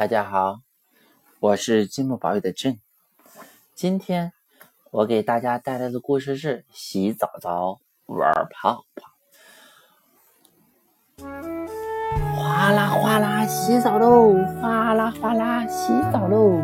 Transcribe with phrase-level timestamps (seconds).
[0.00, 0.60] 大家好，
[1.40, 2.78] 我是积木宝贝的朕。
[3.74, 4.32] 今天
[4.90, 9.10] 我给大家带来的故事是洗澡澡玩泡泡。
[12.34, 16.62] 哗啦哗啦洗澡喽，哗啦哗啦洗澡喽，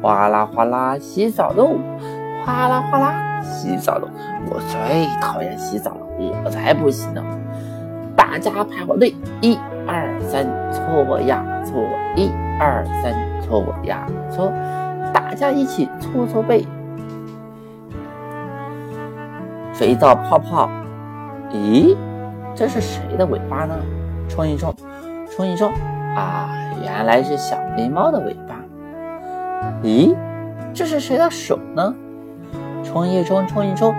[0.00, 1.78] 哗啦哗啦洗澡喽，
[2.42, 4.08] 哗啦哗啦洗澡喽。
[4.48, 6.06] 我最讨厌洗澡了，
[6.42, 7.22] 我才不洗呢！
[8.16, 11.82] 大家排好队，一二三，搓呀搓，
[12.16, 14.52] 一二三，搓呀搓，
[15.12, 16.66] 大家一起搓搓背。
[19.72, 20.68] 肥皂泡泡，
[21.50, 21.94] 咦，
[22.54, 23.74] 这是谁的尾巴呢？
[24.28, 24.74] 冲一冲，
[25.30, 25.70] 冲一冲，
[26.14, 26.48] 啊，
[26.82, 28.56] 原来是小狸猫的尾巴。
[29.82, 30.16] 咦，
[30.72, 31.94] 这是谁的手呢？
[32.82, 33.94] 冲一冲，冲一冲，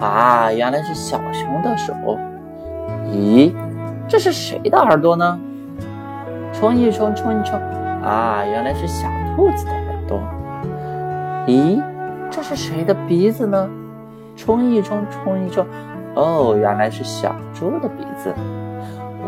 [0.00, 1.92] 啊，原来是小熊的手。
[3.12, 3.52] 咦，
[4.08, 5.38] 这是谁的耳朵呢？
[6.54, 7.60] 冲一冲，冲一冲，
[8.02, 10.18] 啊，原来是小兔子的耳朵。
[11.46, 11.80] 咦，
[12.30, 13.68] 这是谁的鼻子呢？
[14.34, 15.66] 冲一冲，冲一冲，
[16.14, 18.34] 哦，原来是小猪的鼻子。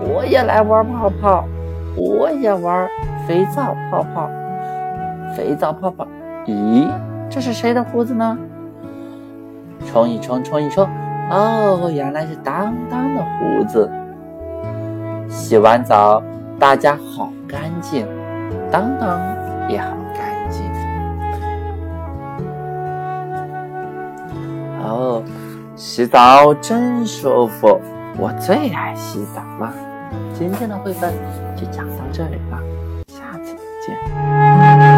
[0.01, 1.45] 我也来玩泡泡，
[1.95, 2.89] 我也玩
[3.29, 4.31] 肥皂泡泡，
[5.37, 6.09] 肥皂泡泡。
[6.47, 6.89] 咦，
[7.29, 8.39] 这是谁的胡子呢？
[9.87, 10.89] 冲一冲，冲一冲，
[11.31, 13.91] 哦，原来是当当的胡子。
[15.31, 16.21] 洗完澡，
[16.59, 18.05] 大家好干净，
[18.69, 19.21] 当当
[19.69, 20.69] 也好干净。
[24.83, 25.23] 哦，
[25.77, 27.81] 洗澡真舒服，
[28.19, 29.73] 我最爱洗澡了。
[30.35, 31.15] 今天的绘本
[31.55, 32.59] 就讲到这里了，
[33.07, 34.90] 下次再见。